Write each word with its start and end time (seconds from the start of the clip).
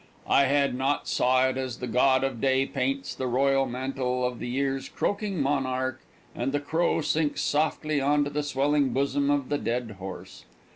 I 0.27 0.45
had 0.45 0.73
not 0.73 1.07
saw 1.07 1.45
it 1.47 1.57
as 1.57 1.77
the 1.77 1.85
god 1.85 2.23
of 2.23 2.41
day 2.41 2.65
paints 2.65 3.13
the 3.13 3.27
royal 3.27 3.67
mantle 3.67 4.25
of 4.25 4.39
the 4.39 4.47
year's 4.47 4.89
croaking 4.89 5.39
monarch 5.39 6.01
and 6.33 6.51
the 6.51 6.59
crow 6.59 7.01
sinks 7.01 7.41
softly 7.41 8.01
onto 8.01 8.31
the 8.31 8.41
swelling 8.41 8.93
bosom 8.93 9.29
of 9.29 9.49
the 9.49 9.59
dead 9.59 9.97
horse. 9.99 10.45